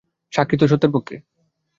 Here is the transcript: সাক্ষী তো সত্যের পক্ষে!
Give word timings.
সাক্ষী 0.33 0.55
তো 0.57 0.65
সত্যের 0.67 0.91
পক্ষে! 0.93 1.15